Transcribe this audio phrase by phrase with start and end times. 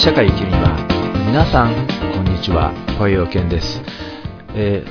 [0.00, 0.88] 社会生きるには
[1.26, 2.72] 皆さんこんにちは。
[2.98, 3.82] 保養健です、
[4.54, 4.90] えー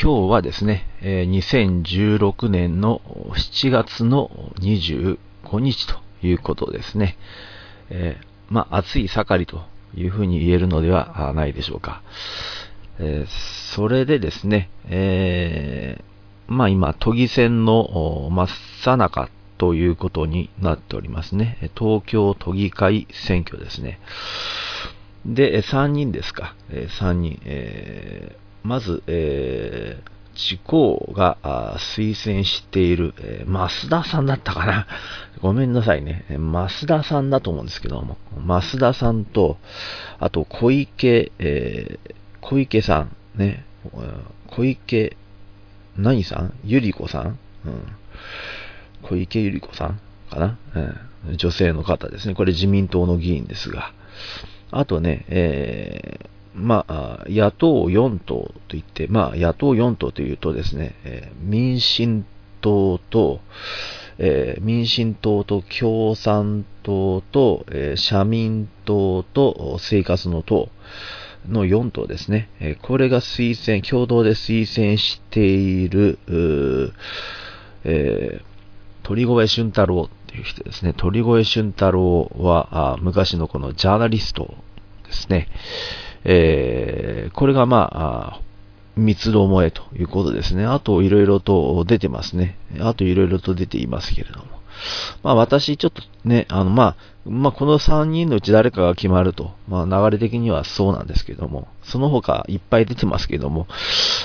[0.00, 3.02] 今日はですね、え2016年の
[3.34, 4.30] 7月の
[4.60, 5.18] 25
[5.58, 7.18] 日ということですね、
[7.90, 9.64] えーまあ暑い盛りと
[9.96, 12.00] いうふうに言えるのではないでしょうか、
[13.00, 16.04] えーそれでですね、え
[16.46, 18.48] まあ今都議選の真っ
[18.84, 19.28] 最中
[19.60, 21.70] ということになっておりますね。
[21.78, 24.00] 東京都議会選挙ですね。
[25.26, 26.54] で、3人ですか。
[26.70, 27.38] 3人。
[27.44, 31.36] えーまず、えー、地方が
[31.94, 34.86] 推薦している、えー増田さんだったかな。
[35.42, 36.24] ごめんなさいね。
[36.30, 38.16] 増田さんだと思うんですけども。
[38.46, 39.58] 増田さんと、
[40.18, 43.66] あと小池、えー小池さん、ね。
[44.46, 45.18] 小池、
[45.98, 46.54] 何さん？
[46.64, 47.38] ゆり子さん？
[47.66, 47.82] うん。
[49.02, 50.58] 小池百合子さんかな、
[51.26, 52.34] うん、女性の方ですね。
[52.34, 53.92] これ自民党の議員ですが。
[54.70, 62.26] あとね、えーまあ、野党4党といって、まあ、野党4党というとですね、えー民進
[62.60, 63.40] 党と、
[64.18, 70.68] えー民進党と共産党と、えー社民党と生活の党
[71.48, 72.50] の4党ですね。
[72.60, 76.18] えこれが推薦、共同で推薦している、
[77.84, 78.42] え
[79.10, 80.94] 鳥越俊太郎っていう人ですね。
[80.96, 84.54] 鳥越俊太郎は、あ昔のこのジャーナリスト
[85.04, 85.48] ですね。
[86.22, 88.40] えーこれがまあ、あ
[88.96, 90.64] 三つどもえということですね。
[90.64, 92.56] あといろいろと出てますね。
[92.78, 94.44] あといろいろと出ていますけれども。
[95.24, 96.96] まあ私ちょっとね、あのまあ、
[97.28, 103.66] まあこの3人のうち誰かが決まると、まあ流れ的にはそうなんですけども、その他いっぱい出てますけども、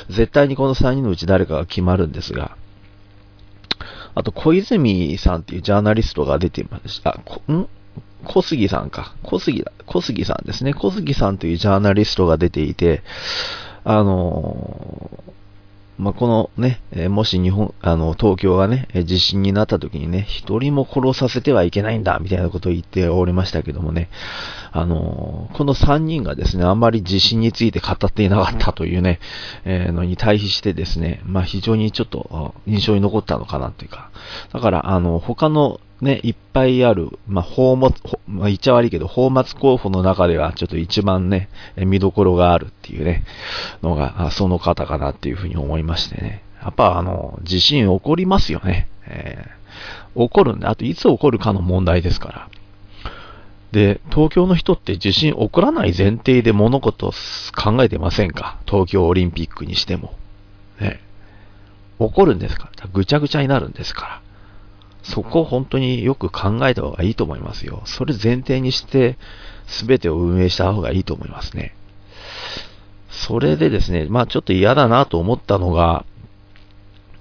[0.10, 2.56] 絶対にこの3人のうち誰かが決まるんですが、
[4.16, 7.20] あと小泉さんっていうジャーナリストが出ていました。
[7.48, 7.68] あ、ん？
[8.24, 9.14] 小杉さんか。
[9.22, 9.72] 小杉だ。
[9.86, 10.74] 小杉さんですね。
[10.74, 13.04] 小杉さんというジャーナリストが出ていて、
[13.84, 15.35] あのー
[15.98, 24.10] まあ、このね、えもし日本、あの、東京がね、地震になった時にね、一人も殺させてはいけないんだ、みたいなことを言っておりましたけどもね、
[24.72, 29.20] あのこの三人がですね、あんまり地震について語っていなかったというね、
[29.64, 34.12] えーのに対比してですね、まあ、非常にちょっと印象に残ったのかなというか、
[34.52, 37.96] だから、あの、他のね、いっぱいある、まあ、宝物、
[38.28, 43.24] まあ、言っちゃ悪いけど、宝末候補の中では、ちょっと一番ね、見どころがあるっていうね、
[43.82, 46.44] のが、その方かなっていうふうに思いましてね。
[46.62, 48.88] やっぱ、あの、地震起こりますよね。
[49.08, 49.56] えー
[50.18, 52.50] 起こるんで、あといつ起こるかの問題ですから。
[53.74, 57.12] で、東京の人って地震起こらない前提で物事を
[57.54, 58.58] 考えてませんか？
[58.66, 60.14] 東京オリンピックにしても。
[60.80, 61.02] ね。
[62.00, 62.88] 起こるんですから。
[62.94, 64.22] ぐちゃぐちゃになるんですから。
[65.06, 67.84] そこを本当によく考えた方がいいと思いますよ。
[67.86, 69.18] それ前提にして、
[69.68, 71.76] すべてを運営した方がいいと思いますね。
[73.10, 76.06] それでですね、まあちょっと嫌だなと思ったのが、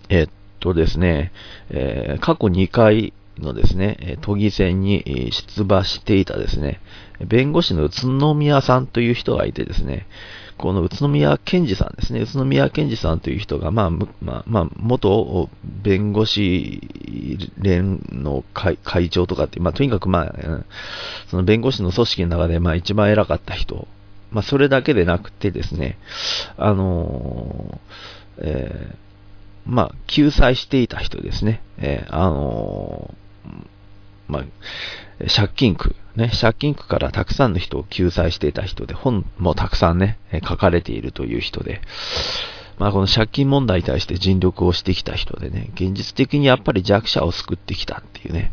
[0.08, 0.28] えっ
[0.60, 1.32] とですね、
[1.68, 6.80] えー過去2回のですね、都議選に出馬していたですね、
[7.26, 10.06] 弁護士の宇都宮さんという人がいてですね、
[10.56, 16.80] この宇都宮健治さんですね、宇都宮健治さんという人が、まあ、まあ、まあ、元弁護士
[17.58, 20.34] 連の会会長とかって、まあ、とにかくまあ、
[21.30, 23.88] その弁護士の組織の中で、まあ、一番偉かった人、
[24.30, 25.98] まあ、それだけでなくてですね、
[26.56, 28.96] あのーえー
[29.66, 33.24] まあ、救済していた人ですね、えーあのー
[34.28, 34.44] まあ、
[35.20, 41.80] 借金区、ね、借金区からたくさんの人を救済していた人で、本もたくさんね、書かれているという人で、
[42.78, 48.52] まあ、この借金問題に対して尽力をしてきた人でね、現実的にやっぱり弱者を救ってきたっていうね、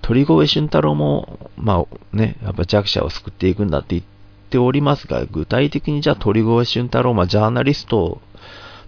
[0.00, 4.02] 鳥越俊太郎も、まあね、やっぱ弱者を救っていくんだって言っ
[4.50, 8.20] ておりますが、具体的にじゃあ鳥越俊太郎、まあ、ジャーナリスト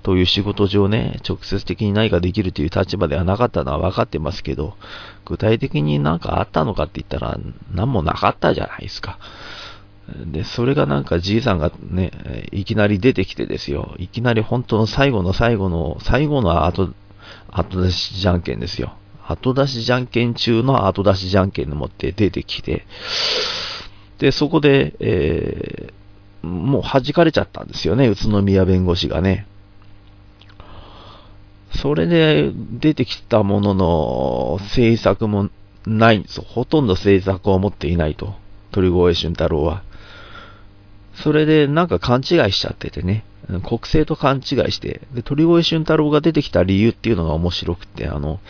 [0.05, 4.77] という仕事上ね、直接的に何かできるという立場ではなかったのは分かってますけど、
[5.25, 7.39] 具体的に何かあったのかって言ったら、
[7.73, 9.19] 何もなかったじゃないですか。
[10.27, 12.13] で、それがなんかじいさんがね、
[12.53, 13.95] いきなり出てきてですよ。
[13.99, 16.91] いきなり本当の最後の最後の、最後の後、
[17.51, 18.93] 後出しじゃんけんですよ。
[19.27, 22.85] 後出しじゃんけん中の後出しじゃんけんの持って出てきて、
[24.19, 25.95] で、そこで、えー
[26.45, 29.47] もう弾かれちゃったんですよね、宇都宮弁護士がね。
[31.81, 35.51] それで出てきたものの政策も
[35.87, 36.45] ないんですよ。
[36.47, 38.35] ほとんど政策を持っていないと。
[38.71, 39.83] 鳥越俊太郎は。
[41.15, 43.25] それでなんか勘違いしちゃっててね。
[43.63, 44.43] 国政と勘違い
[44.73, 45.03] して。
[45.13, 48.41] で、鳥越俊太郎が出てきた理由っていうのが面白くて、あの、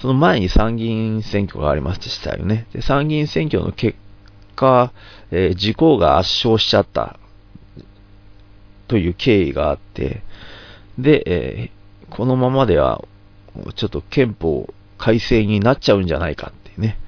[0.00, 2.66] その前に参議院選挙がありましたよね。
[2.72, 3.96] で、参議院選挙の結
[4.54, 4.92] 果、
[5.30, 7.18] えー、自公が圧勝しちゃった
[8.88, 10.22] という経緯があって、
[10.98, 11.70] で、え、
[12.10, 13.04] このままでは、
[13.74, 16.98] ちょっと憲法改正になっちゃうんじゃないかってね、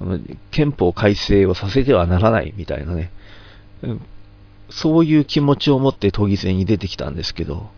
[0.00, 3.10] うん、憲法改正をさせてはならないみたいなね、
[4.70, 7.68] そういう気持ちを持って都議選に出てきたんですけど、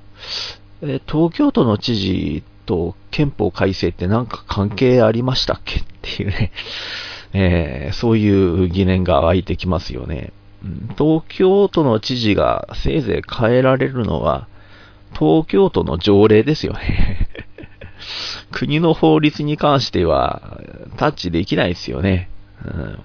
[0.82, 6.52] え東京都の知事と憲法改正ってなんか関係ありましたっけっていうね、
[7.34, 8.28] えー、そうい
[8.64, 10.32] う疑念が湧いてきますよね。
[10.96, 14.46] 東京都の知事がせいぜい変えられるのは、
[15.18, 17.28] 東京都の条例ですよね。
[18.50, 20.60] 国の法律に関しては
[20.96, 22.28] タッチできないですよね。
[22.64, 22.98] うん、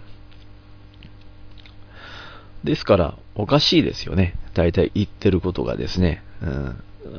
[2.64, 4.36] ですから、おかしいですよね。
[4.54, 6.24] 大体言ってることがですね。
[6.42, 6.76] うん、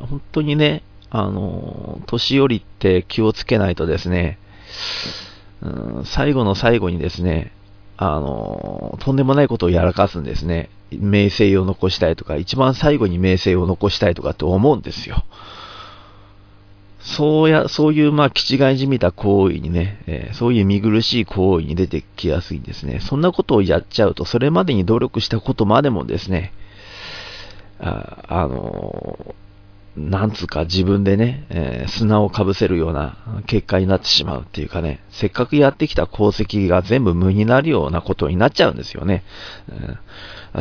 [0.09, 4.39] 本当にね、あの、年寄りって気をつけないとですね、
[5.63, 7.53] うん、最後の最後にですね、
[7.97, 10.71] あの、とんでもないことをやらかすんですね。
[10.93, 15.25] 名声を残したいとか、一番最後に名声を残したいとかって思うんですよ。
[17.01, 23.01] そうや、そういう、まあ、気違いじみた行為にね、えー、そういう見苦しい行為に出てきやすいんですね。
[23.01, 26.53] そんなことをやっちゃうと、それまでに努力したことまでもですね、
[27.81, 29.35] あ、あのー
[29.99, 39.25] なんつうか自分でね、えー、砂をかぶせるような結果になってしまうっていうかね、せっかくやってきた功績が全部無になるようなことになっちゃうんですよね。
[39.69, 39.99] うん、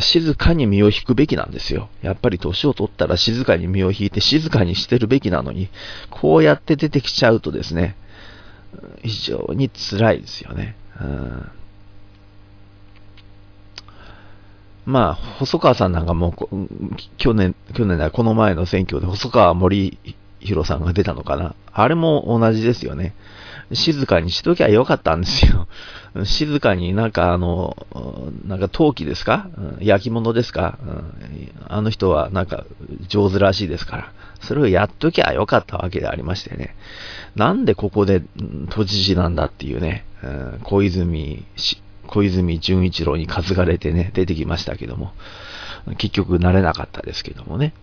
[0.02, 1.90] 静かに身を引くべきなんですよ。
[2.02, 5.70] やっぱり年を取ったら静かに身を引いて静かにしてるべきなのに、
[6.10, 7.96] こうやって出てきちゃうとですね、
[9.04, 10.76] 非常に辛いですよね。
[11.00, 11.52] うん
[14.88, 16.34] まあ、細川さんなんかも
[17.18, 20.00] 去年、去年だ、この前の選挙で細川森
[20.40, 21.56] 弘さんが出たのかな。
[21.74, 23.14] あれも同じですよね。
[23.74, 25.68] 静かにしときゃよかったんですよ。
[26.26, 27.76] 静かになんかあの、
[28.46, 29.50] なんか陶器ですか？
[29.80, 30.78] 焼き物ですか？
[31.68, 32.66] あの人はなんか
[33.08, 34.12] 上手らしいですから。
[34.40, 36.76] それをやっときゃよかったわけでありましてね。
[37.36, 38.22] なんでここで
[38.70, 40.06] 都知事なんだっていうね、
[40.64, 41.44] 小泉
[42.08, 45.12] 小泉純一郎に担がれてね、出てきましたけども、
[45.98, 47.74] 結局なれなかったですけどもね。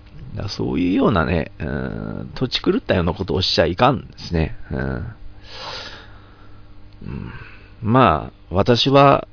[0.48, 1.52] そういうようなね、
[2.34, 4.56] 土地狂ったようなことをしちゃいかんですね。
[4.70, 5.06] うん、
[7.02, 7.32] うん
[7.82, 9.28] まあ、私は、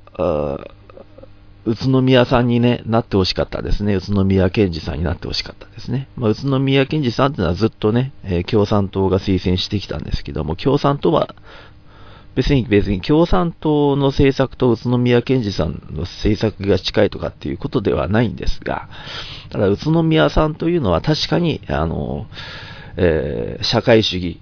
[1.64, 3.96] 宇都宮さんに、ね、なってほしかったですね。
[3.96, 6.10] 宇都宮健治さんになってほしかったですね。
[6.18, 11.36] まあ、宇都宮健治さんっていうのはずっとね、えー、共産党が推薦してきたんですけども、共産党は
[12.34, 18.90] 別に別に共産党の政策と宇都宮健治さんの政策が近いとかっていうことではないんですが、
[19.50, 22.26] ただ宇都宮さんというのは確かに、あの、
[22.98, 24.40] えー、社会主義、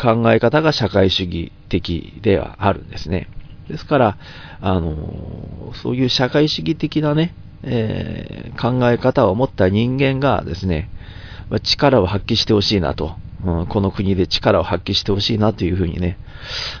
[0.00, 3.28] 考え方が社会主義的ではあるんですね。
[3.68, 4.18] ですから、
[4.60, 10.90] あの、そういう社会主義的なね、えー、考え方を持った人間がですね、
[11.62, 16.18] 力を発揮してほしいなとうん、この国で力を発揮してほしいなというふうにね、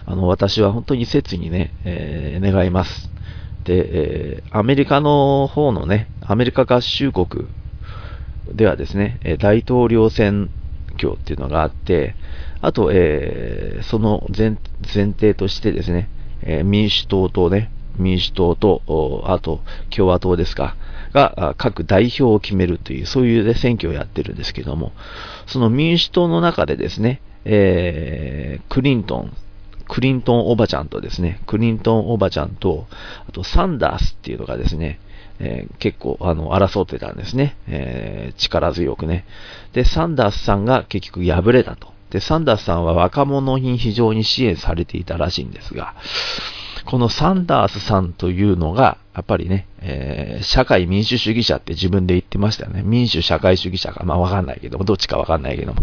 [0.06, 3.10] あの、私は本当に切にね、えー、願います。
[3.64, 7.46] で、えー、アメリカの方のね、アメリカ合衆国
[8.52, 10.50] ではですね、大統領選
[10.96, 12.14] 挙っていうのがあって、
[12.64, 16.08] あと、えー、その前前提としてですね、
[16.42, 20.74] えー、民主党とね、民主党と、あと共和党ですか、
[21.12, 24.92] が各代表を決めるという、そういう、ね、選挙をやってるんですけども、
[25.46, 29.36] その民主党の中でですね、えー、クリントン、
[29.86, 32.86] クリントンおばちゃんとですね、クリントンおばちゃんと、
[33.28, 34.98] あとサンダースっていうのがですね、
[35.38, 37.56] えー、結構、あの、争ってたんですね。
[37.68, 39.26] えー、力強くね。
[39.72, 41.93] で、サンダースさんが結局敗れたと。
[42.14, 45.94] で、サンダースさんは若者に非常に支援されていたらしいんですが、
[46.84, 52.82] このサンダースさんというのが、やっぱりね、えー、社会民主主義者って自分で言ってましたよね。
[52.84, 54.04] 民主社会主義者か。
[54.04, 55.82] まあわかんないけども、どっちかわかんないけども。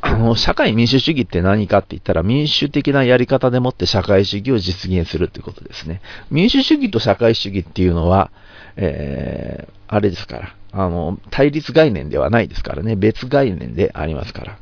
[0.00, 6.00] あの、社会民主主義って何かって言ったら民主的なやり方でもって社会主義を実現するってことですね。
[6.30, 8.30] 民主主義と社会主義っていうのは、
[8.76, 14.58] えー、あれですから、あの、対立概念ではないですからね、別概念でありますから。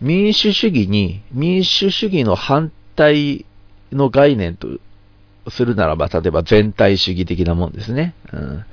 [0.00, 3.44] 民主主義に、民主主義の反対
[3.92, 4.68] の概念と
[5.48, 8.14] するならば、例えば全体主義的なもんですね。
[8.32, 8.64] うん、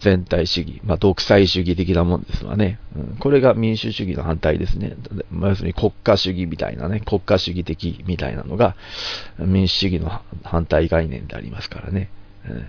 [0.00, 3.16] 全体主義、まあ、独裁主義的なもんですわね、うん。
[3.18, 4.96] これが民主主義の反対ですね。
[5.30, 8.76] まあ、要するに国家主義みたいなね、国家主義的みたいなのが
[9.38, 12.08] 民主主義の反対概念でありますからね。
[12.48, 12.64] うん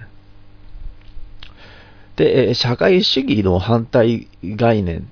[2.15, 5.07] で、社会主義の反対概念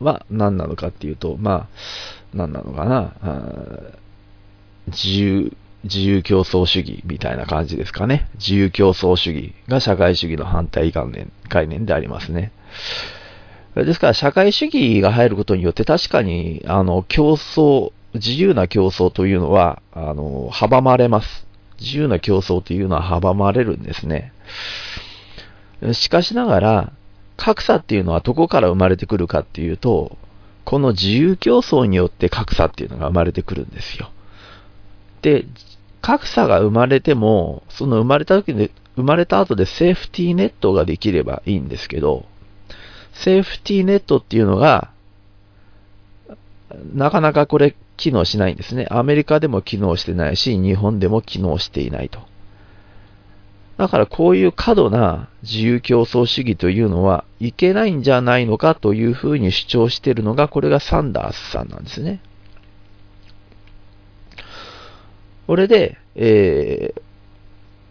[0.00, 1.68] は何なのかっていうと、まあ、
[2.32, 3.14] 何なのかな、
[4.88, 8.28] 自由、自由競争主義みたいな感じですかね。
[8.34, 12.52] 自由競争主義が社会主義の反対概念概念でありますね。
[13.74, 21.46] ですから、社会主義が入ることによって確かに、あの、競争、自由な競争というのは、あの、阻まれます。
[21.80, 24.32] 自由な競争というのは阻まれるんですね。
[25.92, 26.92] しかしながら、
[27.36, 30.16] 格差っていうのはどこから生まれてくるかっていうと、
[30.64, 34.10] この自由競争によって格差っていうのが生まれてくるんですよ。
[35.22, 35.46] で、
[36.00, 42.26] 格差が生まれても、その生まれた時で、生まれた後でセーフティーネットができればいいんですけど、
[43.12, 44.90] セーフティーネットっていうのが、
[46.92, 48.86] なかなかこれ機能しないんですね。
[48.90, 52.20] アメリカでも機能してないし、日本でも機能していないと。
[53.76, 62.20] だからこういう過度な自由競争主義というのはいけないんじゃないのかというふうに主張しているのが、これがサンダースさんなんですね。
[65.46, 66.94] これで、え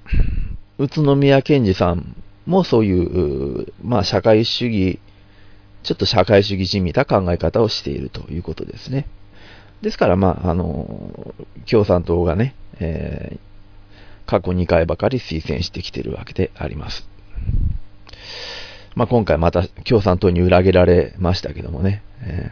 [0.08, 5.00] ー、宇都宮健治さんもそういう、まあ社会主義、
[5.84, 9.06] ちょっと社会主義じみた考え方をしているということですね。
[9.82, 11.36] ですから、まあ、あの、
[11.70, 13.53] 共産党がね、えー
[14.26, 17.08] 過去2回ばかり推薦してきているわけであります。
[18.96, 22.04] まあ、今回また共産党に裏切られましたけどもね。
[22.22, 22.52] え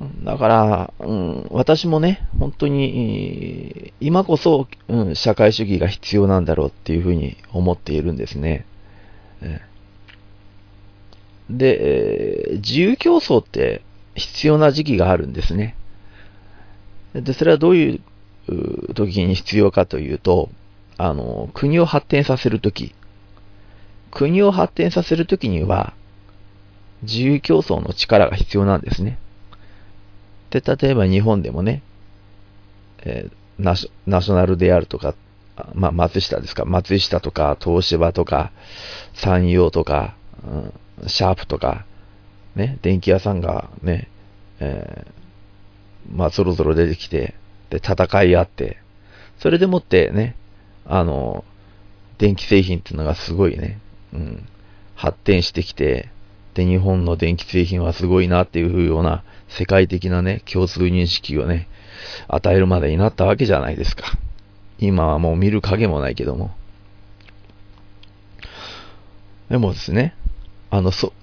[0.00, 8.66] ー、だから、うん、私もね、本当に、今こそ、うん、社会主義が必要なんだろうっていうふうに思っているんですね。
[9.40, 13.82] えー、で、えー、自由競争って
[14.14, 15.76] 必要な時期があるんですね。
[17.14, 18.00] で、それはどういう
[18.94, 20.50] 時に必要かというと、
[20.98, 22.94] あの、国を発展させるとき、
[24.10, 25.94] 国を発展させるときには、
[27.02, 29.18] 自由競争の力が必要なんですね。
[30.50, 31.82] で、例えば日本でもね、
[33.04, 33.32] えー、
[33.62, 35.14] ナショナルであるとか、
[35.74, 38.52] まあ、松下ですか、松下とか、東芝とか、
[39.14, 40.14] 山陽とか、
[41.00, 41.84] うん、シャープとか、
[42.54, 44.08] ね、電気屋さんがね、
[44.60, 47.34] えー、まあ、そろそろ出てきて、
[47.72, 48.76] で戦い合って、
[49.38, 50.36] それでもってね、
[50.84, 51.42] あの、
[52.18, 53.80] 電気製品っていうのがすごいね、
[54.12, 54.46] うん、
[54.94, 56.10] 発展してきて、
[56.52, 61.66] で、日本の電気製品はすごいなっていうような世界的なね、共通認識をね、
[62.28, 64.04] 与えるまでになったわけじゃないですか。
[64.78, 66.50] 今はもう見る影もないけども。
[69.48, 70.14] でもですね、
[70.68, 71.14] あの、そ、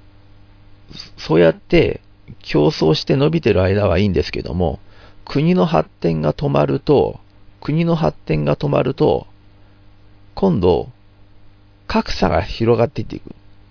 [1.16, 2.02] そうやって
[2.42, 4.80] 競争して伸びてる間はいいんですけども、
[5.30, 7.20] 国の発展が止まると、
[7.62, 9.28] 国の発展が止まると、
[10.34, 10.90] 今度、
[11.86, 13.22] 格差が広がっていく、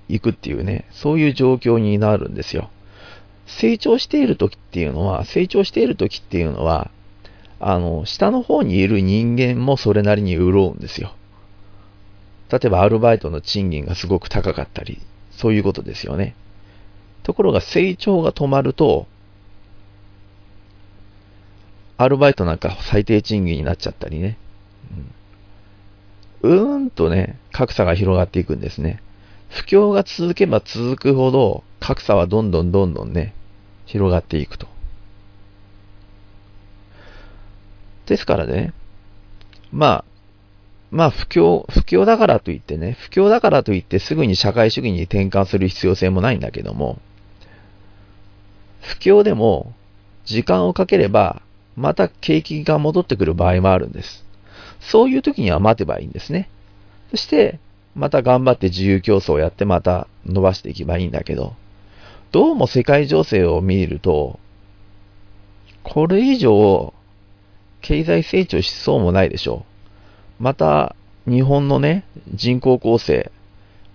[0.08, 2.70] いくっていうね、そういう状況になるんですよ。
[3.48, 6.92] 成長している時っていうのは、成長している時っていうのは、
[7.58, 11.14] あの、下の方にいる人間もそれなりに潤うんですよ。
[12.52, 15.00] 例えばアルバイトの賃金がすごく高かったり、
[15.32, 16.36] そういうことですよね。
[17.24, 19.08] ところが成長が止まると、
[21.98, 24.38] アルバイトなんか最低賃金になっちゃったりね。
[26.42, 29.02] うん、うーんとね、格差が広がっていくんですね。
[29.50, 33.34] 不況が続けば続くほど、格差はどんどんどんどんね、
[33.84, 34.68] 広がっていくと。
[38.06, 38.72] ですからね、
[39.72, 40.04] まあ、
[40.92, 47.00] まあ不況、不況だからといってね、不況だからといってすぐに社会主義に転換する必要性もないんだけども、
[48.82, 49.74] 不況でも
[50.24, 51.42] 時間をかければ
[51.78, 54.24] また景気が戻ってくる場合もあるんです。
[54.80, 56.50] そういう時には待てばいいんですね。
[57.12, 57.60] そして、
[57.94, 61.54] また頑張って自由競争をやってまた伸ばしていけばいいんだけど、
[62.32, 64.40] どうも世界情勢を見ると、
[65.84, 66.92] これ以上、
[67.80, 69.64] 経済成長しそうもないでしょ
[70.40, 70.42] う。
[70.42, 72.04] また、日本のね、
[72.34, 73.30] 人口構成、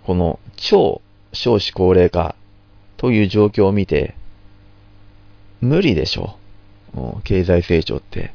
[0.05, 1.01] この超
[1.33, 2.35] 少子高齢化
[2.95, 4.15] という状況を見て、
[5.59, 6.42] 無理でしょう。
[7.23, 8.33] 経済成長って。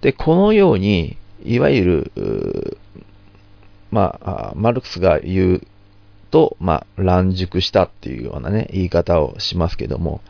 [0.00, 2.78] で、このように、いわゆる、
[3.90, 5.62] まあ、マルクスが言う
[6.30, 10.20] と、まあ、乱熟したっていうようなね、言い方をしますけども、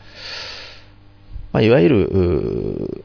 [1.53, 3.05] まあ、いわゆる、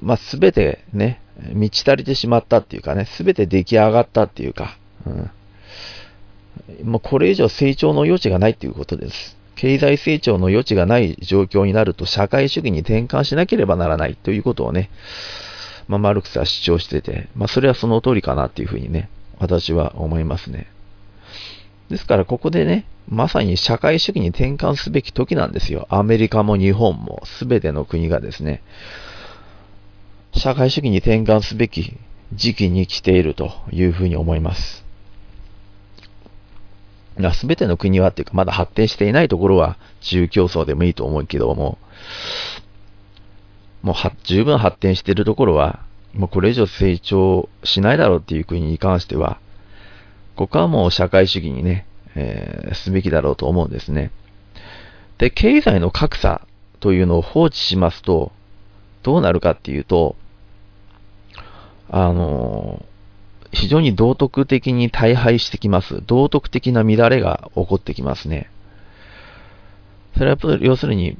[0.00, 1.20] まあ、すべてね、
[1.52, 4.76] 満ち足りてしまったっていうかね、すべて出来上がったっていうか、
[5.06, 5.30] うん、
[6.90, 9.39] もうこれ以上成長の余地がないっていうことです。
[9.60, 14.88] 経済成長の余地がない状況になると社会主義に転換しなければならないということをね、
[15.86, 20.66] まあ、マルクスは主張してて、まあ、それはその通りかなっていうふうにね、私は思いますね。
[21.90, 25.86] ですからここでね、まさに社会主義に転換すべき時なんですよ。
[25.90, 28.62] アメリカも日本も全ての国がですね、
[30.32, 31.98] 社会主義に転換すべき
[32.32, 34.86] 時期に来ているというふうに思います。
[37.34, 41.78] すべての国はっていうか、まだ発展していないところは自由競争でもいいと思うけども、
[43.82, 45.80] もう十分発展しているところは、
[46.14, 49.38] もうこれ以上成長しないだろうっていう国に関しては、
[50.36, 54.10] ここはもう社会主義にね、えー、すべきだろうと思うんですね。
[55.18, 56.46] で、経済の格差
[56.80, 58.32] というのを放置しますと、
[59.02, 60.16] どうなるかっていうと、
[61.90, 62.84] あの
[63.52, 66.02] 非常に道徳的に大敗してきます。
[66.06, 68.50] 道徳的な乱れが起こってきますね。
[70.16, 71.18] それは要するに、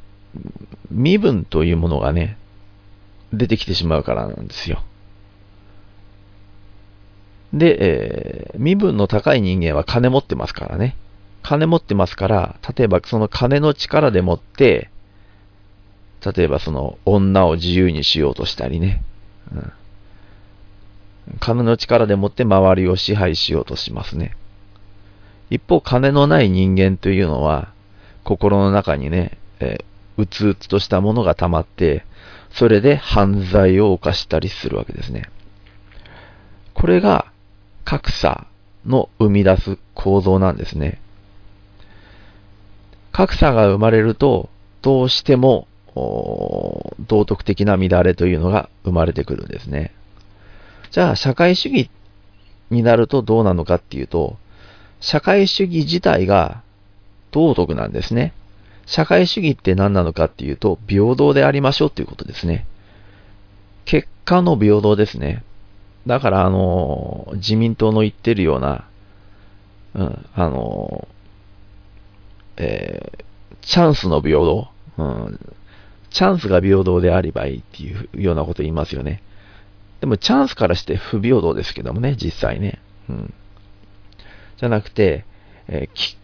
[0.91, 2.37] 身分というものがね、
[3.33, 4.83] 出てきてしまうからなんですよ。
[7.53, 10.97] で、えー、身分の高い人間は金持ってますからね。
[11.43, 14.91] 金持ってますから、例えばその金の力でもって、
[16.35, 19.03] 例えばその女を自由にしようとしたりね。
[19.53, 19.73] うん
[21.39, 24.37] 金の力でもって周りを支配しようとしますね。
[25.51, 27.73] 一方、金のない人間というのは、
[28.25, 32.05] 心の中にね、えー、うつうつとしたものが溜まって、
[32.51, 35.31] それで犯罪を犯したりするわけですね。
[36.75, 37.27] これが
[37.85, 38.47] 格差
[38.87, 41.01] の生み出す構造なんですね。
[43.13, 44.49] 格差が生まれると、
[44.83, 49.93] どうしても道徳的な乱れというのが生まれてくるんですね。
[50.91, 51.91] じゃあ、社会主義
[52.71, 54.37] になるとどうなのかっていうと、
[55.01, 56.63] 社会主義自体が
[57.31, 58.33] 道徳なんですね。
[58.87, 62.67] 社会主義って何なのかっていうと、平等でありましょうっていうことですね。
[63.85, 65.45] 結果の平等ですね。
[66.07, 68.85] だから、あの、自民党の言ってるような、
[69.95, 71.09] うん、あの、
[72.57, 73.25] えー、
[73.63, 75.39] チャンスの平等、うん、
[76.11, 79.23] チャンスが平等であればいいっていうようなこと言いますよね。
[80.01, 82.79] でもチャンスからして不平等ですけどもね、実際ね。
[83.09, 83.35] うん。
[84.59, 85.25] じゃなくて、
[85.69, 86.17] えー、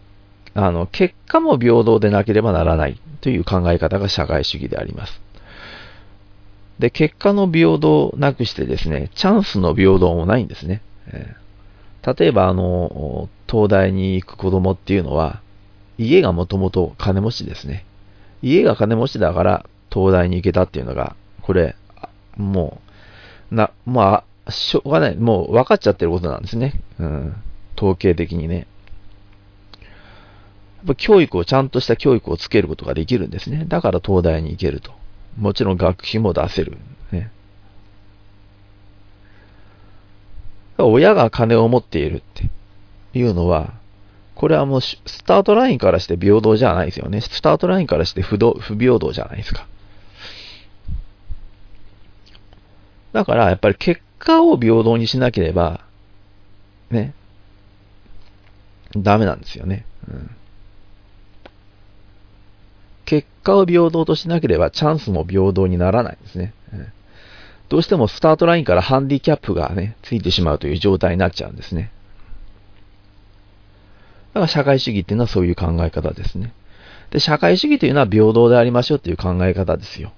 [0.55, 5.21] あの、結果も平等でなければならないという考え方が社会主義であります。
[6.79, 10.81] で、結果の平等なくしてですね、チャンスの平等もないんですね。
[11.07, 15.41] えー、例えば、あの、東大に行く子供っていうのは、
[15.97, 17.85] 家がもともと金持ちですね。
[18.41, 21.75] 家が金持ちだから東大に行けたっていうのが、これ、
[22.35, 22.86] もう、
[23.51, 25.15] な、まあ、しょうがない。
[25.15, 26.81] もう分かっちゃってることなんですね。
[26.99, 27.35] うん。
[27.77, 28.67] 統計的にね。
[30.77, 33.65] やっぱ教育を、ちゃんとした教育をつけることができるんですね。
[33.67, 34.91] だから東大に行けると。
[35.37, 36.77] もちろん学費も出せる。
[37.11, 37.31] ね。
[40.77, 42.49] 親が金を持っているって
[43.17, 43.73] いうのは、
[44.35, 47.21] これはもうスタートラインからして平等じゃないですよね。
[47.21, 49.65] スタートラインからして不不平等じゃないですか。
[53.17, 55.83] だからやっぱり結果を平等にしなければ、
[56.91, 57.15] ね、
[58.95, 59.87] ダメなんですよね。
[60.07, 60.29] うん
[63.05, 66.53] 結果を平等としなければチャンスも平等にならないんですね。
[66.71, 66.93] うん
[67.69, 71.91] どうしてもスタートラインからハンディキャップがね、ついてしまうという状態になっちゃうんですね。
[74.35, 76.53] だから社会主義っていうのはそういう考え方ですね。
[77.09, 80.13] で、社会主義というのは平等でありましょうという考え方ですよ。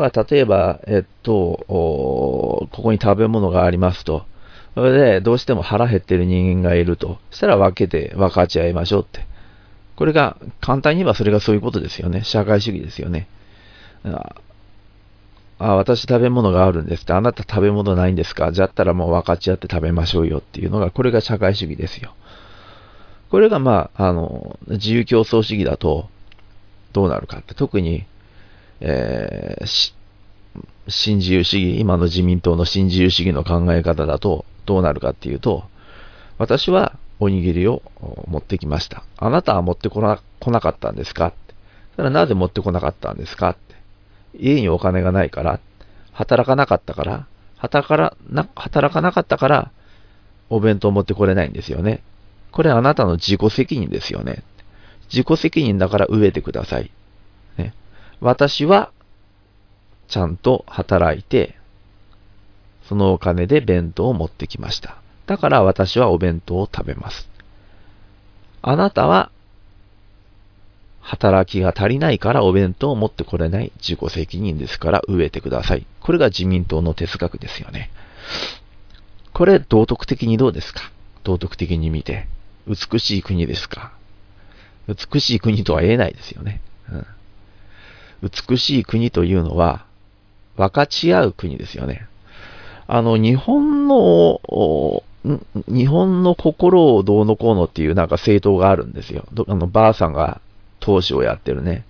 [0.00, 4.24] だから例えば、えっと、ここに食べ物がありますと。
[4.74, 7.18] それで、どうしても腹減ってる人間がいると。
[7.30, 9.26] したら分けて分かち合いましょうって。
[9.96, 12.24] これが、簡単に言えばそれがそういうことですよね。
[12.24, 13.26] 社会主義ですよね。
[15.58, 18.52] あ、私食べ物があるんですって、あなた食べ物ないんですか？
[18.52, 22.12] じゃったらもう分かち合って食べましょうよっていうのが、これが社会主義ですよ。
[23.30, 26.10] これがまあ、あの、自由競争主義だと、
[26.92, 28.04] どうなるかって、特に、
[28.80, 29.92] えー、
[30.88, 35.64] 新自由主義、今の自民党の新自由主義の考え方だと、どうなるかっていうと、
[36.38, 37.82] 私はおにぎりを
[38.28, 39.02] 持ってきました。
[39.16, 41.32] あなたは持ってこな来なかったんですか？
[41.94, 43.56] それはなぜ持ってこなかったんですか？
[44.38, 45.60] 家にお金がないから
[46.12, 49.70] 働かなかったから働かな働かなかったから、
[50.50, 52.02] お弁当持ってこれないんですよね。
[52.52, 54.42] これあなたの自己責任ですよね。
[55.10, 56.90] 自己責任だから植えてください。
[57.56, 57.72] ね、
[58.20, 58.92] 私は、
[60.08, 61.56] ちゃんと働いて、
[62.84, 64.96] そのお金で弁当を持ってきました。
[65.26, 67.28] だから私はお弁当を食べます。
[68.62, 69.30] あなたは
[71.00, 75.86] 働きが足りないからお弁当を持ってこれない自己責任ですから植えてください。
[76.00, 77.90] これが自民党の哲学ですよね。
[79.32, 80.90] これ道徳的にどうですか？
[81.24, 82.28] 道徳的に見て。
[82.68, 83.92] 美しい国ですか？
[84.88, 86.60] 美しい国とは言えないですよね。
[88.22, 89.84] 美しい国というのは、
[90.56, 92.06] 分かち合う国ですよね。
[92.86, 94.40] あの、日本の、
[95.68, 99.26] 日本の心をどうのこうのっていうなんか政党があるんですよ。
[99.48, 100.40] あの、ばあさんが
[100.78, 101.84] 党首をやってるね。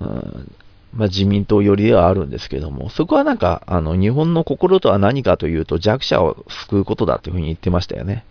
[0.00, 0.52] うん、
[0.94, 8.24] まあ、自民党寄りではあるんですけども、そこはなんか、あの、日本の心とは何かというと弱者を救うことだというふうに言ってましたよね。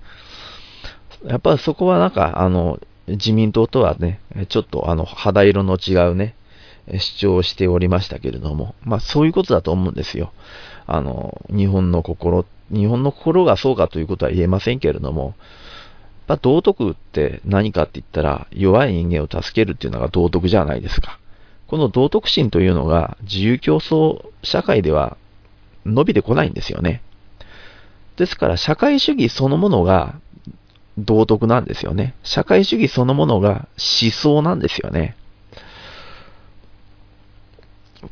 [1.26, 6.36] やっぱそこはなんか、あの、自民党とはね、ちょっとあの、肌色の違うね、
[6.88, 10.32] 主張しておりましたけれども、まあそういうことだと思うんですよ。
[10.88, 15.36] あの、日本の心、日本の心がそうかということは言えませんけれども、
[16.28, 21.20] まあ、道徳って何かって言ったら、弱い人間を助けるっていうのが道徳じゃないですか。
[21.68, 25.18] この道徳心というのが自由競争社会では
[25.86, 27.02] 伸びてこないんですよね。
[28.18, 30.16] ですから社会主義そのものが
[30.98, 32.14] 道徳なんですよね。
[32.24, 33.68] 社会主義そのものが
[34.02, 35.16] 思想なんですよね。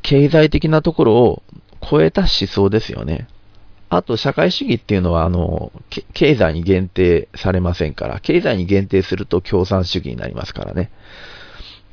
[0.02, 1.44] 経済的なところを
[1.90, 3.28] 超えた思想ですよね。
[3.90, 5.72] あと、社会主義っていうのは、あの、
[6.14, 10.92] 経済に限定されませんから、経済に限定すると共産主義になりますからね。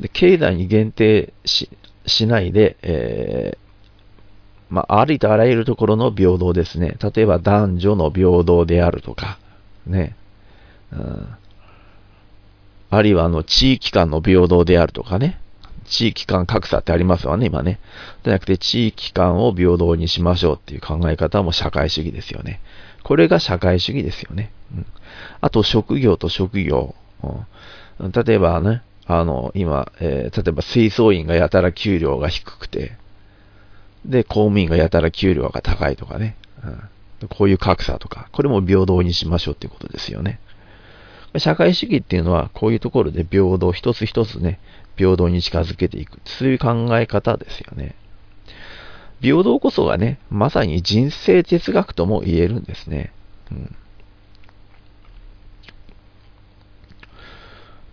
[0.01, 1.71] で経済に限定し
[2.07, 6.97] しないで、えー、まあ、ありとあらゆるところの平等ですね。
[7.03, 9.39] 例えば男女の平等であるとか、
[9.87, 10.15] ね。
[10.93, 11.29] うん、
[12.91, 15.41] あるいはあの地域間の平等であるとかね。
[15.87, 17.81] 地域間格差ってありますわね、今ね。
[18.25, 22.61] じゃなくて地域間を平等にしましょうっていう考え方も社会主義ですよね。
[23.03, 24.53] これが社会主義ですよね。
[24.75, 24.87] うん、
[25.41, 26.95] あと職業と職業。
[27.99, 32.97] うん、例えばね、あの、今、えー、例えば清掃員がやたら給料が低くて、
[34.05, 36.37] で、公務員がやたら給料が高いとかね。
[37.21, 40.41] うん、こういう格差とか、これも平等にしましょうっていうことですよね。
[41.39, 44.59] 社会主義っていうのは、こういうところで平等、一つ一つね、
[44.97, 46.21] 平等に近づけていく。
[46.25, 47.95] そういう考え方ですよね。
[49.21, 53.13] 平等こそがね、まさに人生哲学とも言えるんですね。
[53.51, 53.77] うん、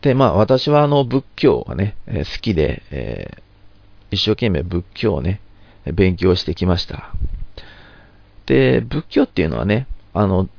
[0.02, 5.40] で、まあ私はあの仏教がね、え好きで、えー、一生懸命仏教をね、
[5.86, 7.14] 勉強してきました。
[8.46, 10.50] で、仏教っていうのはね、あの、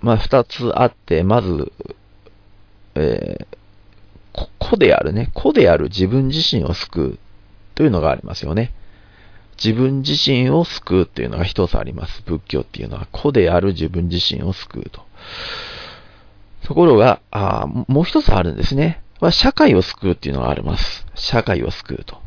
[0.00, 1.72] まあ二つあって、まず、
[2.94, 3.63] えー
[4.58, 7.18] 子であるね、子である自分自身を救う
[7.74, 8.72] というのがありますよね。
[9.62, 12.22] 自分自身を救うというのが一つあります。
[12.26, 15.02] 仏教っていうのは、子である自分自身を救うと。
[16.64, 19.02] ところが、あもう一つあるんですね。
[19.20, 21.06] は社会を救うっていうのがあります。
[21.14, 22.18] 社会を救うと。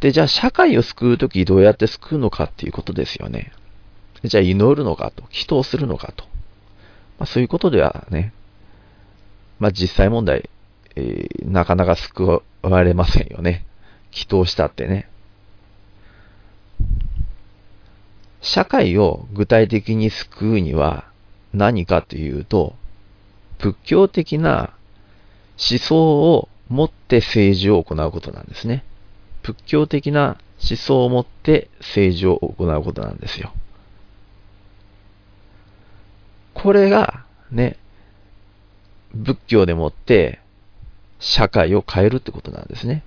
[0.00, 3.52] で、じゃあ社会を救うときどうやって救うのかっていうことですよね。
[4.24, 6.24] じゃあ祈るのかと、祈祷するのかと。
[7.18, 8.32] まあ、そういうことではね、
[9.58, 10.48] まあ実際問題、
[10.96, 13.66] えー、なかなか救われませんよね。
[14.12, 15.08] 祈祷したってね。
[18.40, 21.04] 社会を具体的に救うには
[21.52, 22.74] 何かというと、
[23.58, 24.74] 仏教的な
[25.58, 28.84] 思想を持って政治を行うことなんですね。
[29.42, 33.52] 仏教的な思想を持って政治を行うことなんですよ。
[36.54, 37.76] これがね、
[39.14, 40.40] 仏教でもって
[41.24, 43.02] 社会を変えるってことなんですね。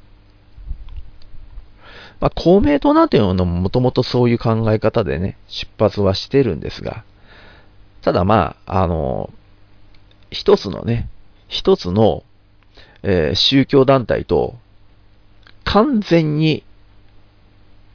[2.19, 7.03] まあ、公明党なんていうのももともとそういう考え方でね、出発はしてるんですが、
[8.01, 9.29] ただまあ、あの、
[10.31, 11.07] 一つのね、
[11.47, 12.23] 一つの、
[13.03, 14.55] えー、宗教団体と
[15.63, 16.63] 完全に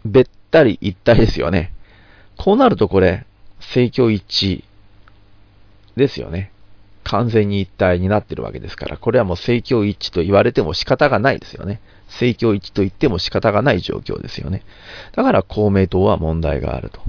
[0.04, 1.72] べったり一体ですよね。
[2.38, 3.26] こうなるとこれ、
[3.58, 4.24] 政教一
[4.56, 4.64] 致
[5.96, 6.51] ですよね。
[7.04, 11.80] 完全に一体になってるわけですから、これはもう政教一致と言われても仕方がないですよね。
[12.08, 14.62] 政教一致と言っても仕方がない状況ですよね。
[15.12, 17.00] だから公明党は問題があると。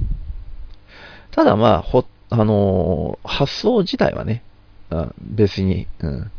[1.31, 4.43] ただまあ、ほ、あのー、発想自体はね、
[5.19, 6.31] 別に、うん、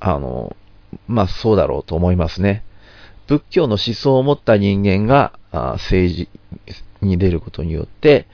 [0.00, 2.64] あのー、まあそうだろうと思いますね。
[3.26, 6.28] 仏教の思想を持った人間が政治
[7.02, 8.26] に出ることによって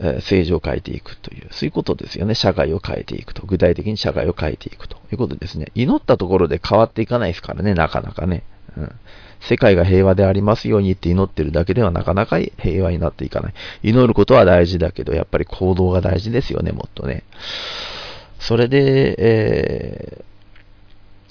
[0.00, 2.34] え、政治を変えていくという、そういうことですよね。
[2.34, 3.46] 社会を変えていくと。
[3.46, 5.68] 具体的に社会を変えていくということですね。
[5.74, 8.42] 祈ったところで変わっていかないですからね、なかなかね。
[8.76, 8.92] うん、
[9.40, 13.54] 世界が平和でありますようにって祈ってるだけではなかなか平和になっていかない。
[13.82, 17.22] 祈ることは大事だけど、やっぱり行動が大事ですよね、もっとね。
[18.40, 20.33] それで、えー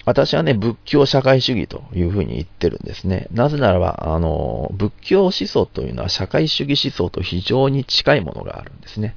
[0.06, 3.28] 私はね、仏教社会主義というふうに言ってるんですね。
[3.32, 9.16] なぜならば、あの、仏教思想というのは社会主義思想と非常に近いものがあるんですね。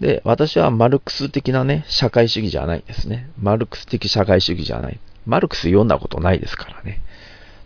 [0.00, 3.30] で、私はマルクス的なね、社会主義じゃないんですね。
[3.40, 4.98] マルクス的社会主義じゃない。
[5.26, 7.00] マルクス読んだことないですからね。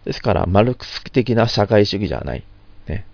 [0.05, 2.45] ですから、マルクス的な社会主義じゃない。
[2.89, 3.07] ね。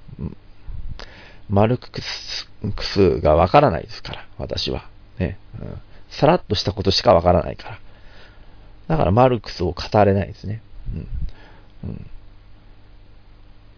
[1.49, 4.89] マルクスがわからないですから、私は。
[5.21, 5.81] ね、うん。
[6.13, 7.79] さらっとしたことしかわからないから。
[8.89, 10.63] だからマルクスを語れないですね。
[10.95, 11.09] うん。
[11.91, 12.07] うん、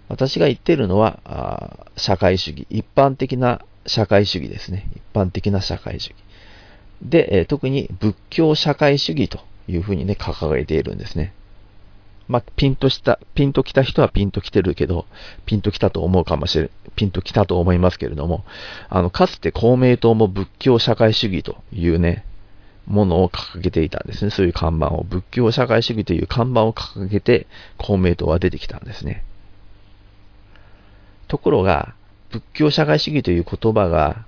[0.09, 2.66] 私が言ってるのはあ、社会主義。
[2.70, 4.88] 一般的な社会主義ですね。
[4.94, 6.16] 一般的な社会主義。
[7.03, 11.33] で、え、特に仏教社会主義というふうにね、掲げているんですね。
[12.29, 15.07] まあ、ピンとした、ピンと来た人はピンと来てるけど、
[15.45, 18.45] ピンと来たと思うかもしれ、ピンと来たと思いますけれども、
[18.89, 22.25] あの、かつて公明党も仏教社会主義というね、
[22.87, 24.31] ものを掲げていたんですね。
[24.31, 27.47] そういう看板を、仏教社会主義という看板を掲げて、
[27.79, 29.25] 公明党は出てきたんですね。
[31.29, 31.95] ところが、
[32.31, 34.25] 仏教社会主義という言葉が、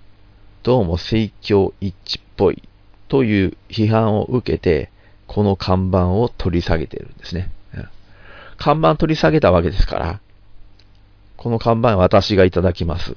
[0.63, 2.63] どうも政教一致っぽい
[3.09, 4.91] という批判を受けて、
[5.27, 7.51] この看板を取り下げているんですね。
[8.59, 10.21] 看板取り下げたわけですから、
[11.37, 13.16] この看板私がいただきます。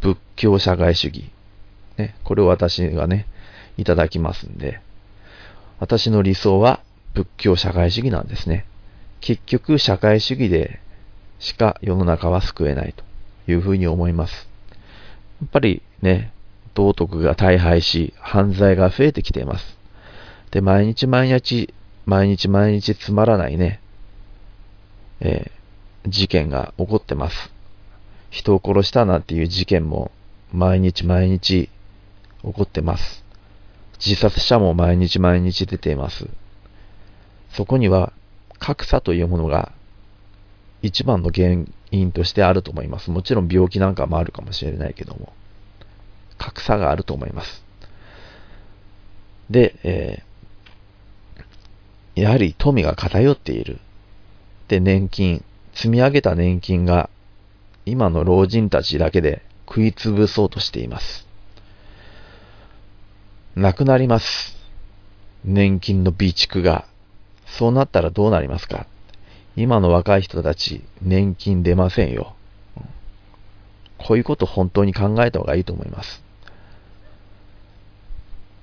[0.00, 1.30] 仏教社会主義。
[1.96, 3.26] ね、これを私がね、
[3.76, 4.80] いただきますんで、
[5.80, 6.80] 私の理想は
[7.14, 8.66] 仏教社会主義なんですね。
[9.20, 10.80] 結局社会主義で
[11.38, 13.04] しか世の中は救えないと
[13.50, 14.48] いうふうに思います。
[15.40, 16.32] やっぱりね、
[16.74, 19.78] 道徳が大敗し、犯罪が増えてきています。
[20.50, 21.72] で、毎日毎日、
[22.06, 23.80] 毎日毎日つまらないね、
[25.20, 27.52] えー、事件が起こってます。
[28.30, 30.10] 人を殺したなんていう事件も
[30.52, 31.68] 毎日毎日
[32.42, 33.24] 起こってます。
[34.04, 36.28] 自殺者も毎日毎日出ています。
[37.50, 38.12] そこには
[38.58, 39.72] 格差というものが
[40.82, 43.10] 一番の原因としてあると思います。
[43.10, 45.32] もちろん病気なんかもあるかもしれないけども、
[46.36, 47.64] 格差があると思います。
[49.50, 53.80] で、えー、やはり富が偏っている。
[54.68, 57.10] で、年金、積み上げた年金が
[57.86, 61.26] 今の老人たちだけで食いつぶそうとしています。
[63.56, 64.56] なくなります。
[65.44, 66.86] 年金の備蓄が。
[67.46, 68.86] そうなったらどうなりますか
[69.56, 72.34] 今の若い人たち、年金出ませんよ。
[73.96, 76.22] こういうこと本当に考えた方がいいと思います。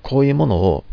[0.02, 0.84] こういうものを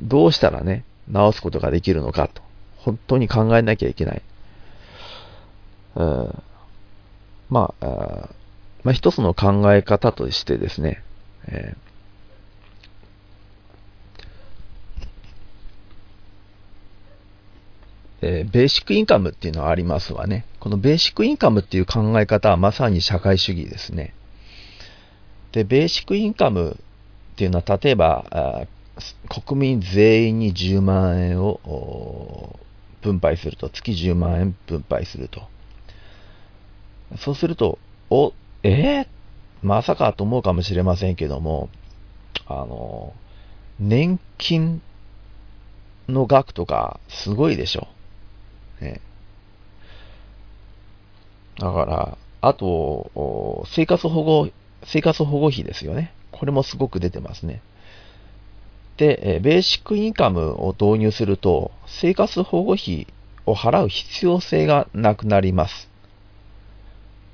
[0.00, 2.40] どうしたらね、直すことができるのかと、
[2.84, 4.22] 本当に考えなきゃいけない。
[5.96, 6.42] うん
[7.50, 8.28] まあ、
[8.82, 11.02] まあ、一つの考え方としてですね、
[11.46, 11.92] えー
[18.24, 20.46] えー、ベーシックインカムっていうのはありますわね。
[20.60, 24.14] このベーシックインカムっていう考え方はまさに社会主義ですね。
[25.50, 26.78] で、ベーシックインカム
[27.32, 28.66] っていうのは、例えば、
[29.28, 32.58] 国民全員に10万円を
[33.02, 35.42] 分配すると、月10万円分配すると。
[37.18, 39.06] そうすると、お、えー、
[39.62, 41.68] まさかと思うかもしれませんけども、
[42.46, 43.12] あの、
[43.78, 44.80] 年金
[46.08, 47.88] の額とかすごいでしょ。
[48.80, 49.00] ね。
[51.58, 54.50] だから、あと、生活保護、
[54.84, 56.12] 生活保護費ですよね。
[56.32, 57.62] これもすごく出てますね。
[58.96, 63.06] で、ベーシックインカムを導入すると、生活保護費
[63.46, 65.90] を払う必要性がなくなります。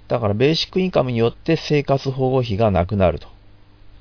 [0.06, 3.28] だから、ベーシックインカムによって生活保護費がなくなると。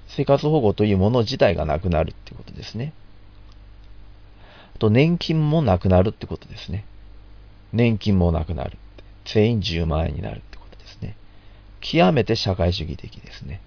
[0.07, 2.93] 生活保護というもの自体がなくなるってことですね。
[4.75, 6.85] あと、年金もなくなるってことですね。
[7.73, 8.77] 年金もなくなる。
[9.25, 11.17] 全員10万円になるってことですね。
[11.81, 13.59] 極めて社会主義的ですね。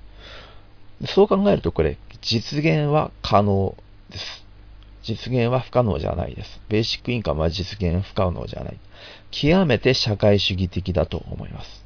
[1.06, 3.74] そう考えるとこれ、実現は可能
[4.10, 4.46] です。
[5.02, 6.60] 実現は不可能じゃないです。
[6.68, 8.78] ベーシックインカムは実現不可能じゃない。
[9.30, 11.84] 極めて社会主義的だと思います。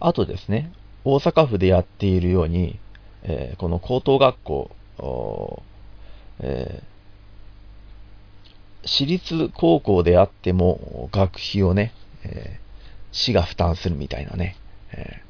[0.00, 0.72] あとですね、
[1.04, 2.78] 大阪府でやっているように、
[3.22, 4.70] えー、この高等学校、
[6.40, 6.94] えー
[8.86, 14.56] 私立高校であっても学費をね、えー、市が負担するみたいなね、
[14.92, 15.23] えー、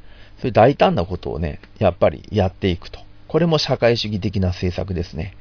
[0.45, 3.01] そういう大胆なことをね、やっぱりやっていくと。
[3.29, 5.35] これも社会主義的な政策ですね。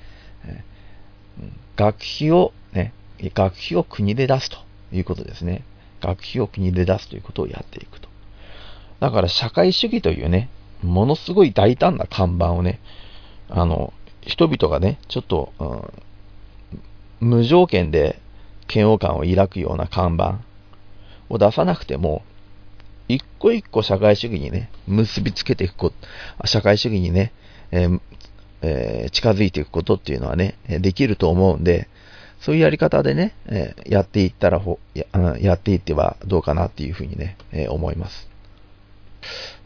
[1.75, 4.57] 学費をね、学費を国で出すと
[4.93, 5.65] いうことですね。
[5.99, 8.07] 学費を国で出すということをやっていくと。
[9.01, 10.49] だから社会主義というね、
[10.81, 12.79] ものすごい大胆な看板をね、
[13.49, 15.81] あの、人々がね、ちょっと、うん
[17.19, 18.19] 無条件で
[18.73, 20.39] 嫌悪感を抱くような看板
[21.29, 22.21] を出さなくても、
[23.15, 27.31] 一個一個社会主義にね、結びつけていくこと、社会主義にね、
[27.71, 27.99] えー
[28.61, 31.87] えー、近づいていくことっていうのはね、できると思うんで、
[32.39, 35.05] そういうやり方でね、えー、やっていったらほや、
[35.39, 38.27] やっていってはどうかなっていうふうにね、えー、思います。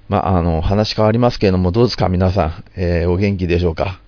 [0.10, 4.00] まあ、あの、話変わりますけれども、どうですか皆さん、えー、お元気でしょうか？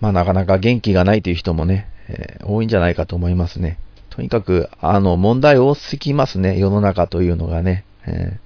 [0.00, 3.78] まあ、なかなか元気がないという人もね、えー、多いんじゃないかと思いますね。
[4.14, 7.84] とにかく、あの、問題多すぎますね、世の中というのがね。
[8.06, 8.38] え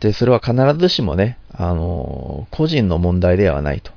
[0.00, 3.92] ー、で、それは必ずしもね、あの、個人の問題ではないと。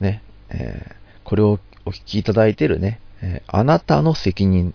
[0.00, 0.20] ね、
[0.50, 4.74] えー、これをお聞きいただいてるね、えあなたの責任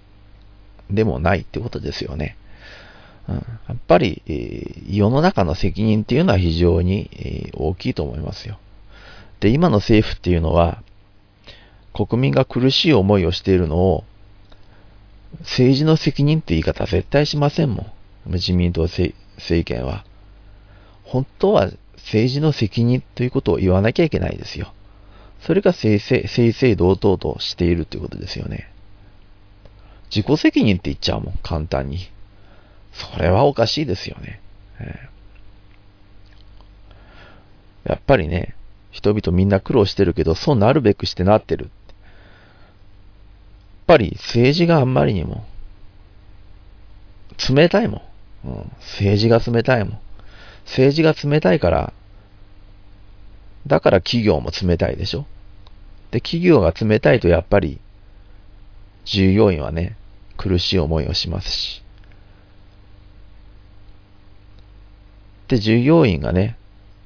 [0.90, 2.38] でもないってことですよね。
[3.28, 3.42] うん、や
[3.74, 8.58] っぱり、えー、世の中の責任っていうのは非常に、えー、大きいと思いますよ。
[9.42, 10.82] で、今の政府っていうのは、
[11.94, 14.06] 国民が苦しい思いをしているのを、
[15.42, 17.94] 政治の責任って言い方絶対しませんも
[18.28, 18.34] ん。
[18.34, 19.14] 自民党政
[19.64, 20.06] 権は。
[21.04, 24.74] 本当は政治の責任ということを言わなきゃいけないですよ。
[25.42, 28.72] それが正々正々堂々としているということですよね。
[30.10, 32.10] 自己責任って言っちゃうもん、簡単に。
[32.94, 34.42] それはおかしいですよね。
[34.80, 38.56] えー、やっぱりね、
[38.92, 41.70] 人々みんな苦労してるけど、そうなるべくしてなってる。
[43.88, 45.46] やっぱり政治があんまりにも、
[47.50, 48.02] 冷たいも
[48.44, 48.50] ん。
[48.50, 50.00] うん、政治が冷たいもん。
[50.66, 51.94] 政治が冷たいから、
[53.66, 55.26] だから企業も冷たいでしょ。
[56.12, 57.80] で、企業が冷たいとやっぱり、
[59.06, 59.96] 従業員はね、
[60.36, 61.82] 苦しい思いをしますし。
[65.48, 66.58] で、従業員がね、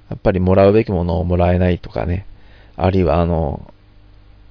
[0.09, 2.25] やっぱりもらうべきものをもらえないとかね、
[2.75, 3.70] あるいはあの、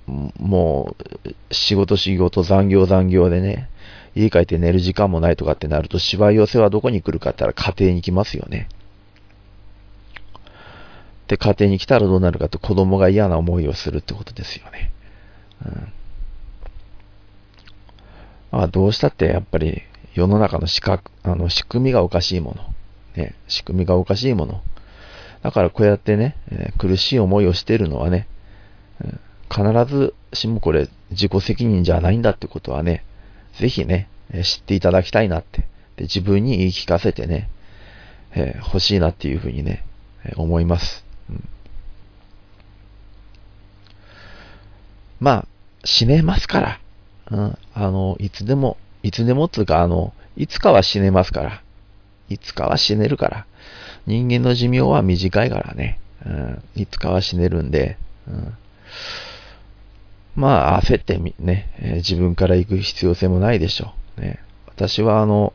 [0.07, 3.69] もう、仕事仕事残業残業でね、
[4.15, 8.69] 家帰って寝る時間もないとかってなると、芝居寄せはどこに来るかって言ったら家庭に来ますよね。
[11.29, 14.91] で、家庭に来たらどうなるかと子供が嫌な思いをするってことですよね。
[15.65, 15.93] うん。
[18.51, 19.83] まあ、どうしたってやっぱり
[20.15, 21.01] 世の中の仕あ
[21.37, 23.23] の仕組みがおかしいもの。
[23.23, 24.61] ね、仕組みがおかしいもの。
[25.43, 28.27] だからこうやってね、えー、苦しい思いをしてるのはね、
[29.05, 33.05] うん必ずしもこれ自己責任じゃないんだってことはね、
[33.59, 34.09] ぜひね、
[34.45, 35.63] 知っていただきたいなって、
[35.97, 37.51] で自分に言い聞かせてね、
[38.33, 39.85] えー、欲しいなっていうふうにね、
[40.25, 41.49] え思います、うん。
[45.19, 45.47] まあ、
[45.85, 46.81] 死ねますから、
[47.31, 51.63] うん、あの、いつでも、いつでもつうか、あの、いつかは死ねますから、
[52.29, 53.47] いつかは死ねるから。
[54.07, 55.99] 人間の寿命は短いからね。
[56.25, 57.97] うん、いつかは死ねるんで、
[58.29, 58.55] うん、
[60.37, 64.21] まあ、焦ってみ、ね、え、自分から行く必要性もないでしょう。
[64.21, 65.53] ね、私は、あの、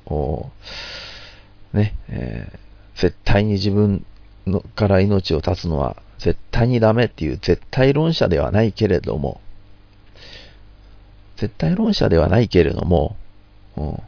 [1.74, 4.06] ね、えー、絶対に自分
[4.48, 9.42] のから命を絶つのは絶対にダメっていう絶対論者ではないけれども、
[11.36, 13.18] 絶対論者ではないけれども、
[13.76, 14.00] うん、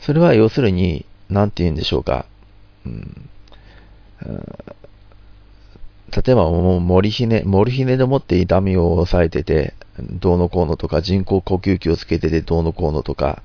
[0.00, 2.26] それは要するに、なんて言うんでしょうか。
[2.84, 3.30] うん、
[6.10, 13.42] 例えば、もう森ひね、森ひねでもって痛みを抑えてて、どうのこうのとか、人工呼吸器をつけててどうのこうのとか、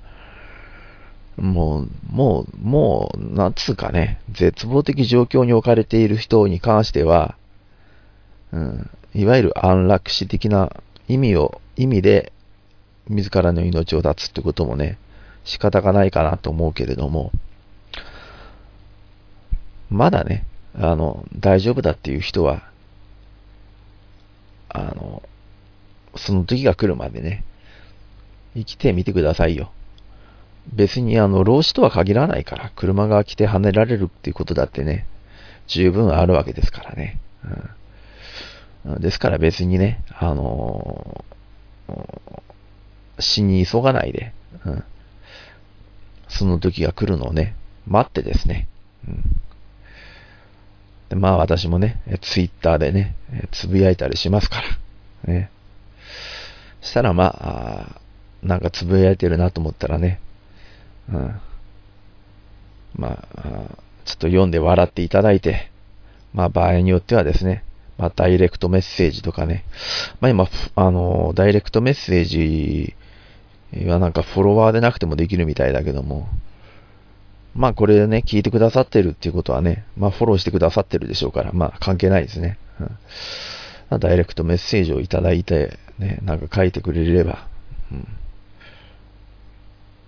[1.38, 7.36] もう、もう、もう、なんつうかね、絶望的状況に置かれている人に関しては、
[8.51, 10.71] うん、いわゆる安楽死的な
[11.08, 12.32] 意味を、意味で、
[13.08, 14.97] 自らの命を絶つってこともね、
[15.43, 17.32] 仕方がないかなと思うけれども、
[19.89, 20.45] まだね、
[20.78, 22.70] あの、大丈夫だっていう人は、
[24.70, 25.24] あの、
[26.16, 27.44] その時が来るまでね、
[28.56, 29.72] 生きてみてくださいよ。
[30.74, 35.06] 別にあの、老子とは限らないから、車が来て跳ねられるっていうことだってね、
[35.68, 37.20] 十分あるわけですからね。
[38.86, 42.41] うん、ですから別にね、あのー、
[43.20, 44.34] 死に急がないで、
[44.66, 44.84] うん、
[46.28, 47.56] その時が来るのをね、
[47.88, 48.68] 待ってですね。
[49.08, 49.24] うん、
[51.10, 53.16] でまあ私もね、ツイッターでね、
[53.51, 54.62] つぶやいたりしますか
[55.28, 55.34] ら。
[55.34, 55.49] ね。
[56.82, 58.01] したらまあ、
[58.43, 60.20] なんかつぶやいてるなと思ったらね、
[61.10, 61.41] うん、
[62.95, 63.43] まあ、
[64.06, 65.72] ちょっと読んで笑っていただいて、
[66.34, 67.64] まあ場合によってはですね、
[67.97, 69.66] まあダイレクトメッセージとかね、
[70.22, 72.95] まあ今、あの、ダイレクトメッセージ
[73.88, 76.30] はなんかフォロワーでなくてもできるみたいだけども、
[77.56, 82.58] まあこれね、聞いてくださってるっていうことはね、まあフォローしてくださってるでしょうから、まあ関係ないですね。
[82.80, 82.97] うん、
[83.89, 87.47] あ、ダイレクトメッセージをいただいて、ね、なんか書いてくれれば、
[87.91, 88.08] うん、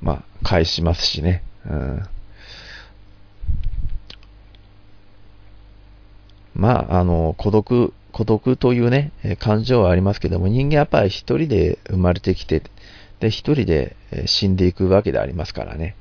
[0.01, 1.41] まあ返しますしね。
[1.65, 2.03] うん、
[6.57, 12.63] まあ、あの、孤独、孤独というね、感情はありますけども、人間やっぱり一人で生まれてきて、
[13.19, 13.95] で、一人で
[14.25, 15.95] 死んでいくわけでありますからね。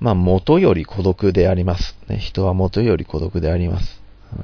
[0.00, 1.96] まあ、元より孤独であります。
[2.08, 4.00] ね、人は元より孤独であります。
[4.32, 4.42] うん、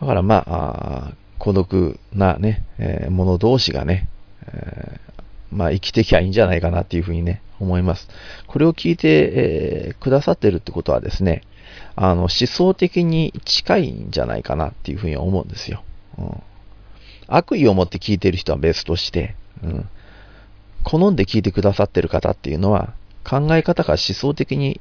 [0.00, 4.08] だからまあ、あ孤独なね、えー、者同士がね、
[4.46, 8.08] えー、まあ、生きてきゃいいんじゃないかなっていうふうにね、思います。
[8.46, 11.42] これを聞いて、えー、くださってるってことはですね、
[11.96, 15.82] あの、思想的に近いんじゃないかなっていうふうに思うんですよ。
[16.18, 16.42] うん、
[17.26, 19.88] 悪意を持って聞いてる人は別として、うん、
[20.84, 24.80] 好んで聞いてくださってる方っていうのは、考え方が思想的に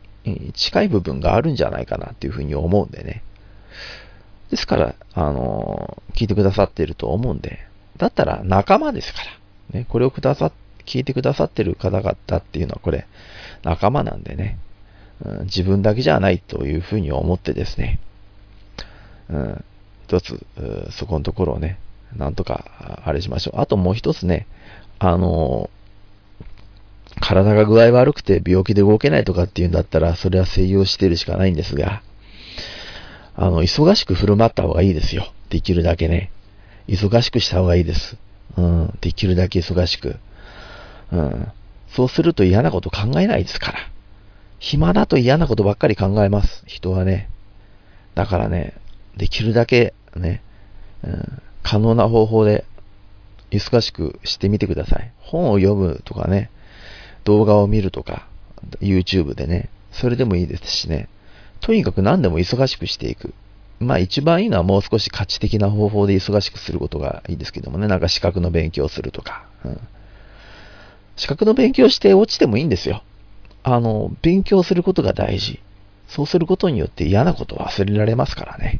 [0.53, 3.23] 近い部分があるんじゃないかなっていうふうに思うんでね。
[4.49, 7.59] ですから、あの聞いてくださってると思うんで、
[7.97, 9.19] だったら仲間ですか
[9.73, 10.51] ら、ね、これをくださ、
[10.85, 13.05] 聞いてくださってる方々っていうのはこれ、
[13.63, 14.59] 仲間なんでね、
[15.25, 17.99] うん、自分だけじゃないというふうに思ってですね、
[19.29, 19.63] うん、
[20.07, 20.45] 一つ、
[20.91, 21.79] そこのところをね、
[22.15, 23.59] なんとか、あれしましょう。
[23.59, 24.47] あともう一つね、
[24.99, 25.69] あの
[27.19, 32.01] 体が具合悪くて病気で動けないとかっていうんだったら、それは静養してるしかないんですが、
[33.35, 35.31] あの、忙しく振る舞った方がいいですよ。
[35.49, 36.31] できるだけね。
[36.87, 38.17] 忙しくした方がいいです。
[38.57, 38.97] うん。
[39.01, 40.17] できるだけ忙しく。
[41.11, 41.51] うん。
[41.89, 43.79] そうすると嫌なこと考えないですから。
[44.59, 46.63] 暇だと嫌なことばっかり考えます。
[46.65, 47.29] 人はね。
[48.15, 48.73] だからね、
[49.15, 50.41] できるだけね、
[51.03, 52.65] うん、可能な方法で
[53.51, 55.11] 忙しくしてみてください。
[55.19, 56.49] 本を読むとかね、
[57.27, 58.25] 動画を見るとか、
[58.79, 61.09] YouTube でね、それでもいいですしね、
[61.59, 63.33] とにかく何でも忙しくしていく。
[63.79, 69.45] まあ一番いいのはもう少し価値的な方法で忙しくすることがいいですけどもね、なんか資格の勉強をするとか。
[69.65, 69.79] うん、
[71.17, 73.03] 資格の勉強して落ちてもいいんですよ。
[73.63, 75.59] あの、勉強することが大事。
[76.07, 78.79] そうすることによって嫌なことを忘れられますからね。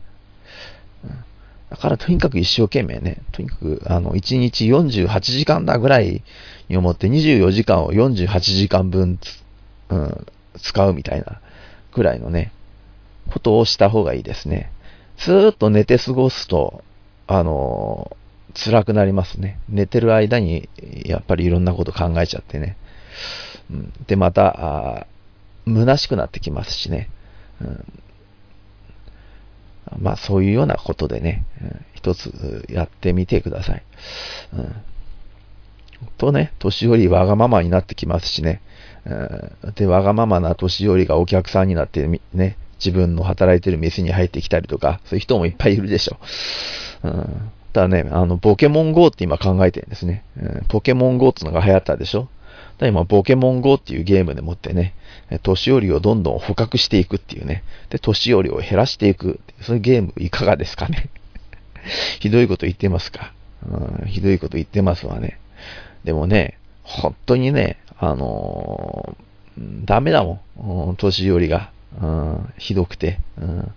[1.04, 1.24] うん
[1.70, 6.24] だからとにかく一生懸命ね、とにかくあの1日48時間だぐらい
[6.70, 9.20] に思って24時間を48時間分、
[9.89, 10.28] うん、
[10.61, 11.41] 使うみたいな
[11.93, 12.53] ぐらいのね、
[13.30, 14.72] ことをした方がいいですね。
[15.18, 16.84] ずーっと寝て過ごすと、
[17.28, 19.59] あのー、辛くなりますね。
[19.68, 20.70] 寝てる間に、
[21.05, 22.78] やっぱりいろんなこと考えちゃってね。
[23.70, 25.07] うん、で、また、
[25.65, 27.09] 虚しくなってきますしね。
[27.61, 27.84] うん
[30.00, 31.46] まあそういうようなことでね、
[31.94, 33.84] 一つやってみてください。
[34.54, 34.76] うん、
[36.18, 38.62] とね、年寄りわがままになってきますしね、
[39.06, 46.18] うんで、わがままな年寄りがお客さんになってね、自分の働いてる店に入ってきたりとか、そういう人もいっぱいいるでしょ。
[47.04, 50.24] うん、ただね、あの、ポケモン GO って今考えてるんですね。
[50.40, 52.28] うん、ポケモン GO ってのが流行ったでしょ。
[52.80, 54.94] 今、ポケモン GO っていうゲームでもってね、
[55.42, 61.10] 年寄りをどんどん捕獲していくっていうね、で、年寄りを減らしていくそういうゲームいかがですかね。
[62.20, 63.34] ひどいこと言ってますか、
[63.68, 64.08] うん。
[64.08, 65.40] ひどいこと言ってますわね。
[66.04, 70.42] でもね、本当にね、あのー、ダメだも
[70.92, 70.96] ん。
[70.98, 71.72] 年寄りが。
[72.00, 73.20] うん、ひどくて。
[73.42, 73.72] うん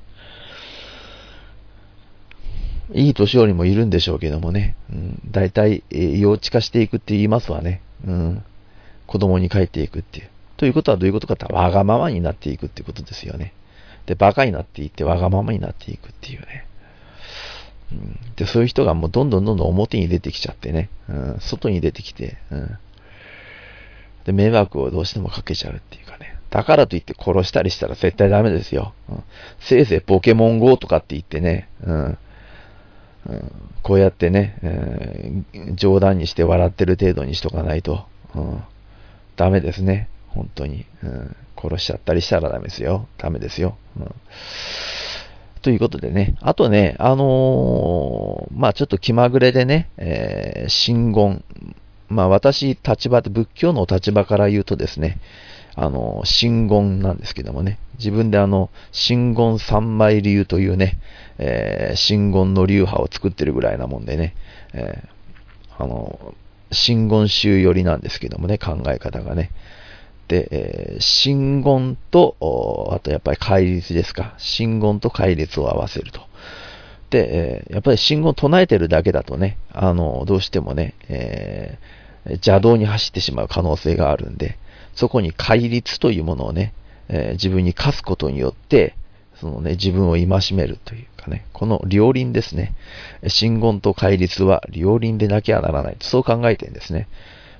[2.93, 7.83] いい年寄りもいるんでしょうけどもね、うん、大体、えー、幼稚化していくって言いますわね。
[8.05, 8.45] うん、
[9.11, 10.29] 子供に帰っていくっていう。
[10.57, 13.53] ということはどういうことかってわがままになっていくっていうことですよね。
[14.07, 16.65] で、バカになっていってわがままになっていくっていうね。
[17.91, 22.79] うん、で、そういう人がもうどんどんどんどん表に出てきちゃってね、うん、外に出てきて、うん、
[24.27, 26.37] で、迷惑をどうしてもかけちゃうっていうかね。
[26.51, 28.95] だからといって殺したりしたら絶対ダメですよ。
[29.09, 29.25] うん、
[29.59, 32.19] せいぜいポケモン GO とかって言ってね、うん、
[33.27, 33.53] うん、
[33.83, 38.05] こうやってね、えー、冗談にして笑ってる程度にしとかないと、
[38.35, 38.63] うん、
[39.37, 40.09] ダメですね。
[40.29, 41.37] 本当に、うん。
[41.61, 43.07] 殺しちゃったりしたらダメですよ。
[43.19, 43.77] ダメですよ。
[43.99, 44.15] うん、
[45.61, 51.45] ということでね、あとね、あのー、まあちょっと気まぐれでね、えー、真言、
[52.09, 55.21] まあ私、立場で、仏教の立場から言うとですね、
[55.77, 60.99] あの、真言なんですけどもね、自分であの、真言三枚流というね、
[61.39, 64.35] えー、真言の流派を作ってるぐらいなもんでね、
[64.73, 66.35] えー、あの、
[66.71, 69.51] 真言宗寄りなんですけどもね、考え方がね。
[70.29, 72.37] で、えー、真言と、
[72.93, 74.35] あとやっぱり戒律ですか。
[74.39, 76.21] 真言と戒律を合わせると。
[77.11, 84.57] で、えー、やっぱり真言唱えてるだけだとね、あの、どうしてもね、えー、邪道に走ってしまう可能性があるんで、
[84.95, 86.73] そこに戒律というものをね、
[87.09, 88.95] えー、自分に課すことによって、
[89.41, 92.75] そのね、自分を戒めるというかね、この両輪ですね。
[93.27, 95.97] 真言と戒律は両輪でなきゃならない。
[96.01, 97.09] そう考えてるんですね。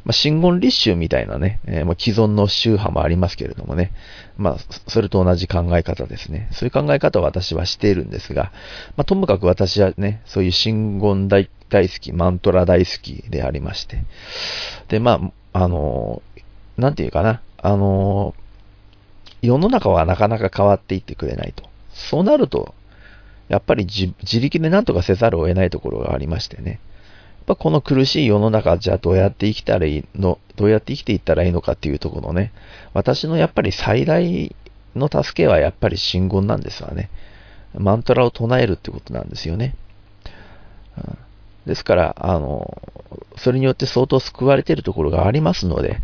[0.05, 3.93] まあ、真言立宗みたいなね、えー、まあ、既存の宗派もありますけれどもね、
[4.37, 4.57] まあ、
[4.89, 6.49] それと同じ考え方ですね。
[6.53, 8.53] そういう考え方を私はしているんですが、
[8.97, 14.03] まあ、ともかく私はね、そういう真言大大好き、マントラ大好きでありまして、
[14.89, 21.70] で、まあ、あのー、なんていうかな、あのー、世の中はなかなか変わっていってくれないと。
[21.93, 22.75] そうなると、
[23.49, 26.71] やっぱり自力で何とかせざるを得ないところがありましてね。
[26.71, 26.79] やっ
[27.47, 32.53] ぱこの苦しい世の中、じゃあどうやって生きたらいいの、どうやって生きていったらいいのかっていうところね、
[32.93, 34.55] 私のやっぱり最大
[34.95, 37.11] の助けはやっぱり信言なんですわね。
[37.75, 39.75] マントラを唱えるってことなんですよね。
[41.67, 42.81] ですから、あの、
[43.37, 45.99] それによって相当救われているところがありますので、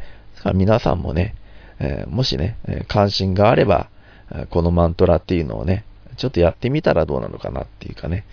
[0.55, 1.35] 皆さんもね、
[1.79, 2.57] えー、もしね、
[2.89, 3.89] 関心があれば、
[4.51, 5.85] このマントラっていうのをね、
[6.17, 8.25] ちょっとやってみたらどうなのかなっていうかね、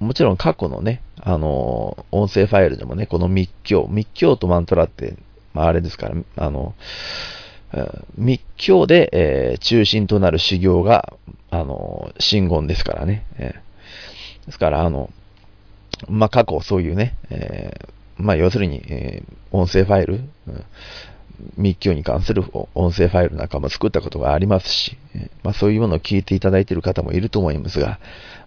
[0.00, 5.14] もちろん過去のね、あの、音声ファイルでもね、この密教、密教とマントラって、
[5.54, 6.74] まああれですから、あの、
[8.16, 11.12] 密教で、えー、中心となる修行が、
[11.50, 13.24] あの、真言ですからね。
[13.38, 15.10] えー、ですから、あの、
[16.08, 20.64] まあ、過去そういうね、えー、まあ、要するに、え音声ファイル、うん
[21.56, 24.96] 密教に関する音声ファイルなんかも作ったことがありますし、
[25.42, 27.98] まあ、そういうものを聞いていただいている方もいると思いますが、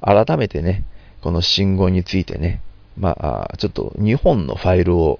[0.01, 0.83] 改めてね、
[1.21, 2.61] この信号についてね、
[2.97, 5.19] まあ、ちょっと2本のファイルを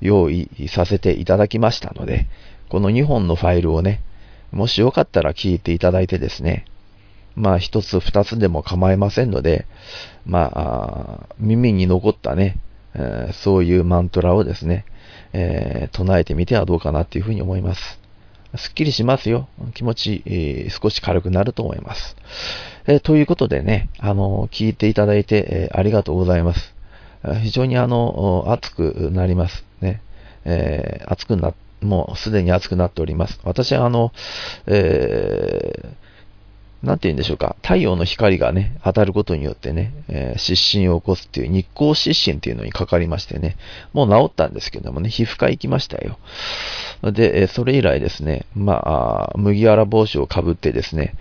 [0.00, 2.26] 用意させていただきましたので、
[2.68, 4.02] この2本のファイルをね、
[4.52, 6.64] もしよかったら聞いていただいてですね、
[7.36, 9.66] まあ一つ二つでも構いませんので、
[10.24, 12.58] まあ、耳に残ったね、
[13.32, 14.84] そういうマントラをですね、
[15.34, 17.98] えー、唱えてみてはどうかなっていうふうに思います。
[18.56, 19.48] すっきりしますよ。
[19.74, 22.16] 気持ち、えー、少し軽くなると思います。
[22.86, 26.74] えー、ということでね、あの、聞いていただいて、え、ありがとうございます。
[27.42, 30.00] 非常にあの、熱くなりますね。
[30.44, 33.40] え熱くな、もうすでに熱くなっております。
[33.44, 34.12] 私はあの、
[34.66, 35.94] え
[36.84, 43.56] なんて言うんでしょうか、太陽の光がね、当たることによってね、えー、湿疹を起こすっていう日光湿疹っていうのにかかりましてね、
[43.92, 46.18] もう治ったんですけどもね、皮膚科行きましたよ。
[47.02, 51.14] で、それ以来ですね、まあ、麦わら帽子をかぶってですね、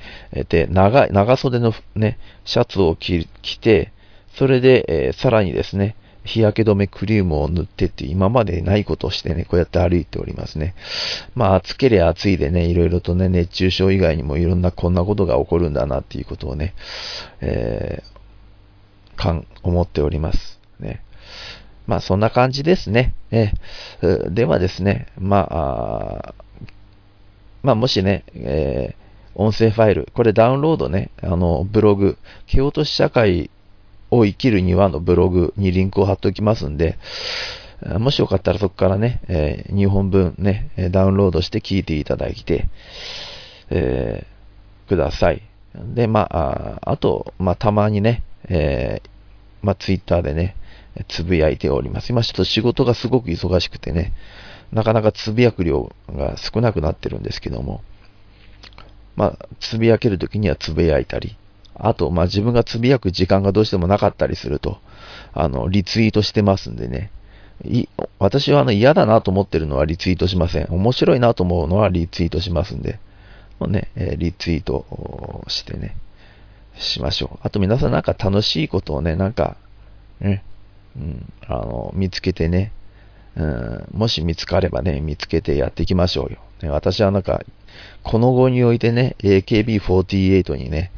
[0.49, 3.27] で、長い、長袖のね、シャツを着
[3.59, 3.91] て、
[4.35, 10.75] それで、えー、さらにですね、日焼け止めクリームを塗ってって今までないことをしてね、こうやって歩いておりますね。
[11.35, 16.73] まあ暑ければ暑いでね、いろいろとね、熱中症以外にもいろんなこんなことが起こるんだなっていうことをね、
[17.41, 20.59] えー、かん、思っております。
[20.79, 21.03] ね。
[21.87, 23.13] まあそんな感じですね。
[23.31, 26.35] えー、ではですね、まあ、あ
[27.61, 29.03] まあもしね、えー
[29.35, 33.49] 音声ファイル、これダウンロードね、あの、ブログ、蹴落とし社会
[34.17, 36.97] を生きるにはのブログにリンクを貼っておきますんで、
[37.99, 42.69] もしよかったらそこからね、えー、2本分ね、ダウンロードして聞いていただいて、
[43.69, 45.41] えー、ください。
[45.75, 49.09] で、まあ、あと、まあ、たまにね、えー、
[49.61, 50.55] まあ、ツイッターでね、
[51.07, 52.11] つぶやいております。
[52.11, 54.13] 今ちょっと仕事がすごく忙しくてね、
[54.71, 57.81] なかなかつぶやく量が少なくなってるんですけども、
[59.15, 61.35] まあ、つぶやけるときにはつぶやいたり、
[61.75, 64.77] あと、まあ、自分がつぶやく時間がどうしてもなかったりすると、
[65.33, 67.11] あの、リツイートしてますんでね。
[67.65, 67.87] い
[68.19, 70.67] 私はあの嫌だなと思ってるのはリツイートしません。
[70.69, 72.99] 面白いなと思うのはリツイートしますんで、
[73.59, 75.95] もうね、えリツイートしてね、
[76.77, 77.39] しましょう。
[77.43, 79.55] あと皆さんなんか楽しいことをね、なんか、
[80.19, 80.43] ね、
[80.97, 82.71] うん、あの、見つけてね、
[83.35, 86.39] うん、もし見つかればね、見つけてやっていきましょうよ。
[86.61, 87.41] ね、私はなんか、
[88.03, 90.91] この後においてね、AKB48 にね、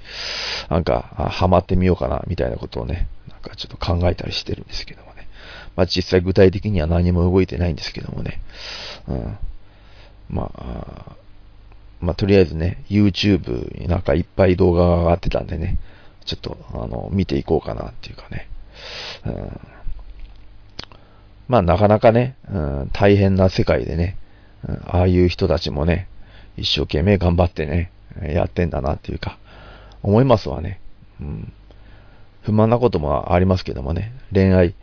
[0.69, 1.01] なんか、
[1.31, 5.27] ハマってみようかな、みたいなことをね、なんかちょっと考えたりしてるんですけどもね。
[5.75, 8.41] まあ実際具体的には何も動いてないんですけどもね。
[9.07, 9.37] うん。
[10.29, 11.15] まあ、
[12.01, 15.77] まあとりあえずね、YouTube になんかいっぱい動画が上がってたんでね、
[16.25, 18.47] ちょっと、あの、見ていこうかなっていうかね。
[19.25, 19.59] うん、
[21.47, 24.17] まあなかなかね、うん、大変な世界でね、
[24.67, 26.07] うん、ああいう人たちもね、
[26.57, 27.91] 一生懸命頑張ってね、
[28.21, 29.37] やってんだなっていうか、
[30.03, 30.79] 思いますわね。
[31.19, 31.53] うん。
[32.43, 34.75] 不満なこともありますけどもね、恋愛、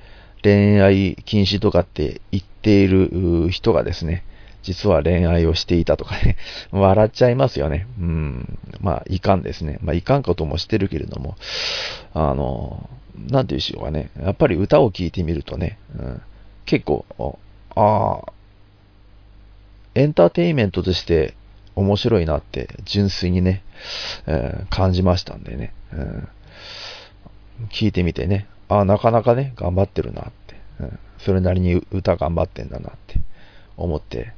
[0.42, 4.24] 恋愛禁止とかって言っている人がですね、
[4.62, 6.36] 実は恋愛をしていたとかね、
[6.70, 7.86] 笑っちゃいますよね。
[7.98, 8.58] うん。
[8.80, 9.78] まあ、いかんですね。
[9.82, 11.36] まあ、いかんこともしてるけれども、
[12.14, 12.88] あの、
[13.28, 14.10] なんて言うしょうかね。
[14.20, 16.22] やっぱり歌を聴いてみるとね、うん、
[16.64, 17.04] 結構、
[17.74, 18.32] ああ、
[19.94, 21.34] エンターテインメントとして
[21.74, 23.62] 面白いなって純粋にね、
[24.26, 26.28] えー、感じましたんでね、うん、
[27.70, 33.20] 聞いてみてね、ああ、なかなかね、頑張ってるなって、うん、それなりに歌頑張ってんだなって。
[33.76, 34.32] 思って、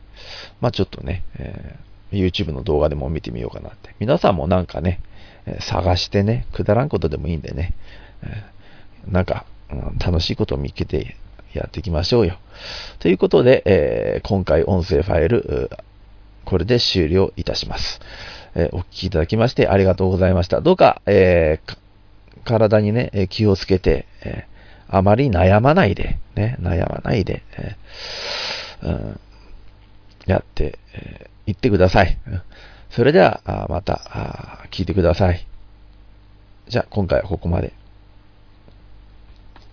[0.61, 3.95] まあちょっとね、えー、YouTube の動画でも見てみようかなって。
[3.99, 5.01] 皆さんもなんかね、
[5.61, 7.75] 探してね、くだらんことでもいいんでね、
[8.23, 11.17] えー、なんか、うん、楽しいことを見つけて
[11.53, 12.39] やっていきましょうよ。
[12.99, 15.71] ということで、えー、今回音声ファイル、
[16.45, 18.01] これで終了いたします。
[18.55, 20.61] えー、お聞きいただきましてありがとうございました。
[20.61, 21.77] どうか、えー、
[22.45, 24.47] 体にね、気をつけて、え
[24.89, 27.77] あまり悩まないで、ね、悩まないで、え
[28.83, 29.21] うん、
[30.27, 32.19] やってい、えー、ってください。
[32.91, 35.47] それでは、また聞いてください。
[36.69, 37.73] じゃあ、今回はここまで。